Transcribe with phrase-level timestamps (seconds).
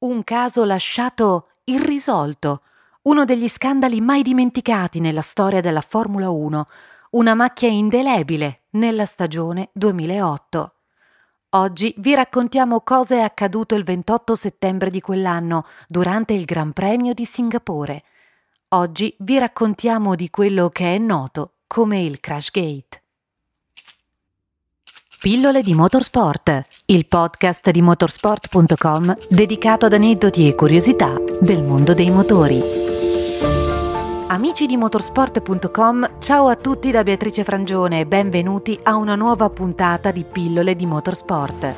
[0.00, 2.62] Un caso lasciato irrisolto,
[3.02, 6.66] uno degli scandali mai dimenticati nella storia della Formula 1,
[7.10, 10.74] una macchia indelebile nella stagione 2008.
[11.50, 17.12] Oggi vi raccontiamo cosa è accaduto il 28 settembre di quell'anno durante il Gran Premio
[17.12, 18.04] di Singapore.
[18.68, 23.02] Oggi vi raccontiamo di quello che è noto come il Crash Gate.
[25.20, 32.08] Pillole di Motorsport, il podcast di motorsport.com dedicato ad aneddoti e curiosità del mondo dei
[32.08, 32.62] motori.
[34.28, 40.12] Amici di motorsport.com, ciao a tutti da Beatrice Frangione e benvenuti a una nuova puntata
[40.12, 41.74] di Pillole di Motorsport.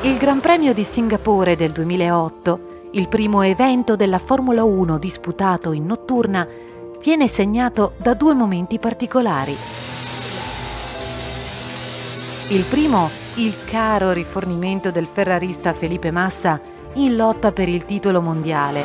[0.00, 5.84] Il Gran Premio di Singapore del 2008, il primo evento della Formula 1 disputato in
[5.84, 6.48] notturna,
[7.02, 9.89] viene segnato da due momenti particolari.
[12.50, 16.60] Il primo, il caro rifornimento del ferrarista Felipe Massa
[16.94, 18.84] in lotta per il titolo mondiale.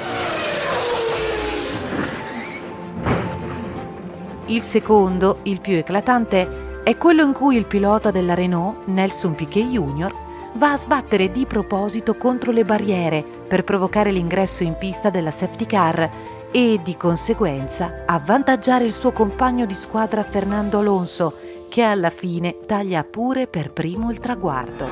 [4.45, 9.65] Il secondo, il più eclatante, è quello in cui il pilota della Renault, Nelson Piquet
[9.65, 10.13] Jr.,
[10.53, 15.65] va a sbattere di proposito contro le barriere per provocare l'ingresso in pista della safety
[15.65, 16.09] car
[16.51, 21.33] e, di conseguenza, avvantaggiare il suo compagno di squadra Fernando Alonso,
[21.75, 24.87] che alla fine taglia pure per primo il traguardo.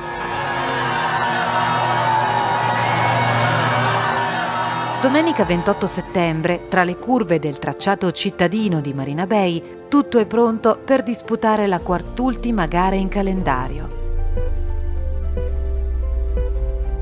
[5.00, 10.78] Domenica 28 settembre, tra le curve del tracciato cittadino di Marina Bay, tutto è pronto
[10.84, 13.88] per disputare la quartultima gara in calendario.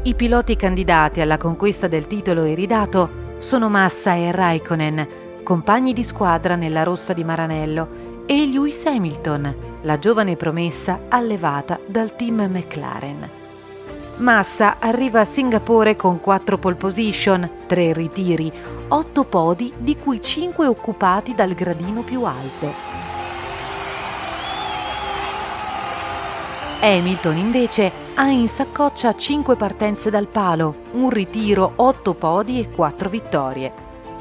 [0.05, 5.09] I piloti candidati alla conquista del titolo iridato sono Massa e Raikkonen,
[5.43, 12.15] compagni di squadra nella rossa di Maranello, e Lewis Hamilton, la giovane promessa allevata dal
[12.15, 13.31] team McLaren.
[14.17, 18.53] Massa arriva a Singapore con 4 pole position, 3 ritiri,
[18.89, 22.91] 8 podi di cui 5 occupati dal gradino più alto.
[26.81, 33.09] Hamilton invece ha in saccoccia 5 partenze dal palo, un ritiro, 8 podi e 4
[33.09, 33.73] vittorie.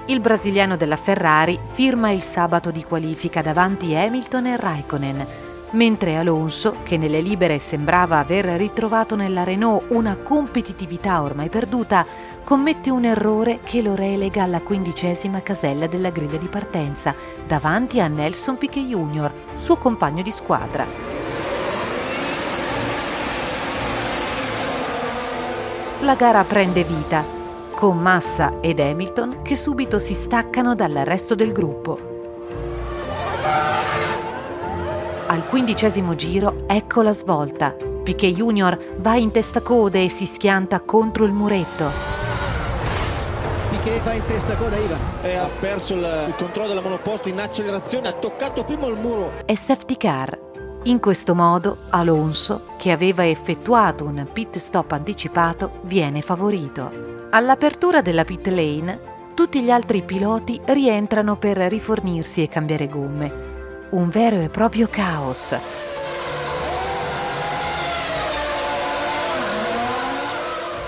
[0.06, 5.28] Il brasiliano della Ferrari firma il sabato di qualifica davanti Hamilton e Raikkonen,
[5.72, 12.06] mentre Alonso, che nelle libere sembrava aver ritrovato nella Renault una competitività ormai perduta,
[12.44, 17.16] commette un errore che lo relega alla quindicesima casella della griglia di partenza,
[17.46, 20.86] davanti a Nelson Piquet Jr., suo compagno di squadra.
[26.02, 27.24] La gara prende vita
[27.76, 32.11] con Massa ed Hamilton che subito si staccano dal resto del gruppo.
[35.32, 37.74] Al quindicesimo giro ecco la svolta.
[38.04, 41.90] Piquet Junior va in testa coda e si schianta contro il muretto.
[43.70, 47.40] Piquet va in testa coda Ivan e ha perso il, il controllo della monoposto in
[47.40, 49.32] accelerazione, ha toccato prima il muro.
[49.46, 50.38] È safety car.
[50.84, 56.92] In questo modo Alonso, che aveva effettuato un pit stop anticipato, viene favorito.
[57.30, 59.00] All'apertura della pit lane,
[59.34, 63.51] tutti gli altri piloti rientrano per rifornirsi e cambiare gomme.
[63.92, 65.54] Un vero e proprio caos.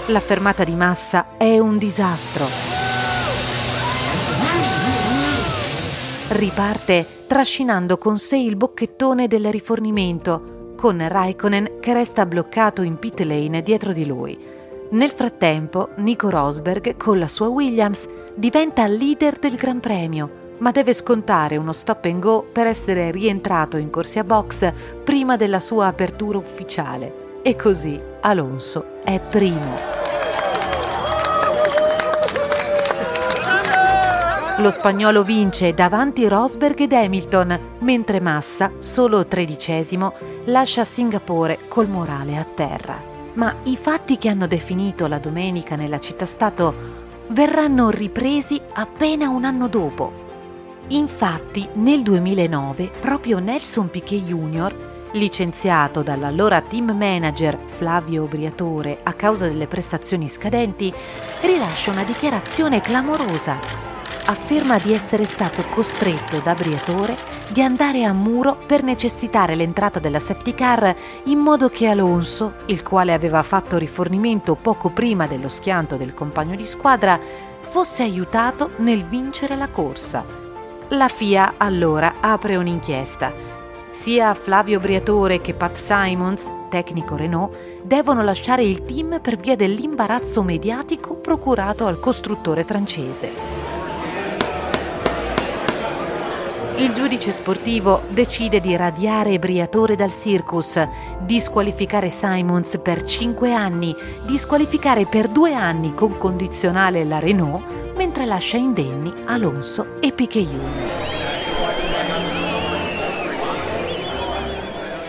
[0.08, 2.46] La fermata di massa è un disastro.
[6.30, 13.20] Riparte trascinando con sé il bocchettone del rifornimento, con Raikkonen che resta bloccato in pit
[13.20, 14.40] lane dietro di lui.
[14.92, 20.94] Nel frattempo, Nico Rosberg, con la sua Williams, diventa leader del Gran Premio, ma deve
[20.94, 24.72] scontare uno stop and go per essere rientrato in corsia box
[25.04, 27.42] prima della sua apertura ufficiale.
[27.42, 30.02] E così Alonso è primo.
[34.60, 40.14] Lo spagnolo vince davanti Rosberg ed Hamilton, mentre Massa, solo tredicesimo,
[40.46, 46.00] lascia Singapore col morale a terra ma i fatti che hanno definito la domenica nella
[46.00, 50.22] città-stato verranno ripresi appena un anno dopo.
[50.88, 59.48] Infatti, nel 2009, proprio Nelson Piquet Jr., Licenziato dall'allora team manager Flavio Briatore a causa
[59.48, 60.92] delle prestazioni scadenti,
[61.42, 63.60] rilascia una dichiarazione clamorosa.
[64.26, 67.16] Afferma di essere stato costretto da Briatore
[67.50, 70.96] di andare a muro per necessitare l'entrata della safety car
[71.26, 76.56] in modo che Alonso, il quale aveva fatto rifornimento poco prima dello schianto del compagno
[76.56, 77.20] di squadra,
[77.60, 80.42] fosse aiutato nel vincere la corsa.
[80.96, 83.34] La FIA allora apre un'inchiesta
[83.90, 90.44] sia Flavio Briatore che Pat Simons, tecnico Renault, devono lasciare il team per via dell'imbarazzo
[90.44, 93.32] mediatico procurato al costruttore francese.
[96.78, 100.80] Il giudice sportivo decide di radiare Briatore dal circus,
[101.22, 108.58] disqualificare Simons per 5 anni, disqualificare per 2 anni con condizionale la Renault, mentre lascia
[108.58, 110.50] indenni Alonso e Piquet.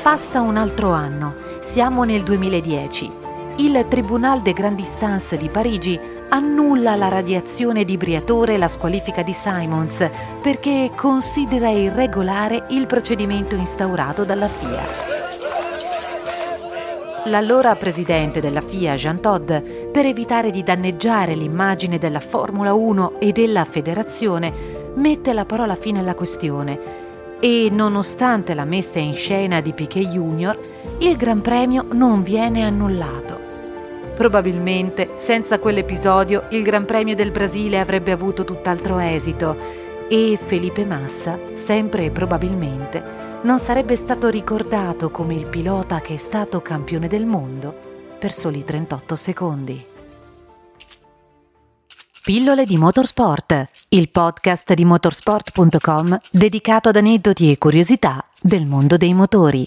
[0.02, 3.22] Passa un altro anno, siamo nel 2010.
[3.56, 5.98] Il Tribunal de Grande Instance di Parigi
[6.28, 10.10] annulla la radiazione di Briatore e la squalifica di Simons
[10.42, 15.23] perché considera irregolare il procedimento instaurato dalla FIA.
[17.26, 23.32] L'allora presidente della FIA, Jean Todt, per evitare di danneggiare l'immagine della Formula 1 e
[23.32, 24.52] della federazione,
[24.96, 27.02] mette la parola fine alla questione
[27.40, 30.58] e nonostante la messa in scena di Piquet Junior,
[30.98, 33.38] il Gran Premio non viene annullato.
[34.14, 39.56] Probabilmente senza quell'episodio il Gran Premio del Brasile avrebbe avuto tutt'altro esito
[40.08, 46.16] e Felipe Massa, sempre e probabilmente, non sarebbe stato ricordato come il pilota che è
[46.16, 49.86] stato campione del mondo per soli 38 secondi.
[52.22, 59.12] Pillole di Motorsport, il podcast di motorsport.com dedicato ad aneddoti e curiosità del mondo dei
[59.12, 59.66] motori.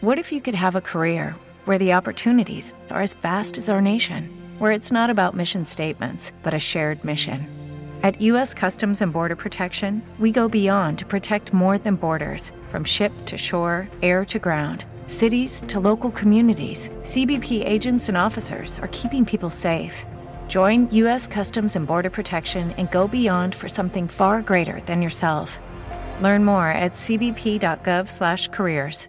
[0.00, 3.80] What if you could have a career where the opportunities are as vast as our
[3.80, 7.57] nation, where it's not about mission statements, but a shared mission?
[8.04, 8.54] At U.S.
[8.54, 13.36] Customs and Border Protection, we go beyond to protect more than borders, from ship to
[13.36, 14.84] shore, air to ground.
[15.08, 20.06] Cities to local communities, CBP agents and officers are keeping people safe.
[20.46, 21.26] Join U.S.
[21.26, 25.58] Customs and Border Protection and go beyond for something far greater than yourself.
[26.20, 29.08] Learn more at cbp.gov/careers.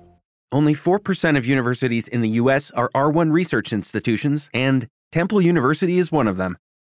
[0.51, 2.71] Only 4% of universities in the U.S.
[2.71, 6.57] are R1 research institutions, and Temple University is one of them.